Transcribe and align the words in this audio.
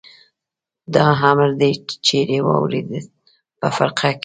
دا 0.93 1.05
امر 1.29 1.49
دې 1.59 1.69
چېرې 2.05 2.39
واورېد؟ 2.45 2.89
په 3.59 3.67
فرقه 3.77 4.09
کې. 4.15 4.19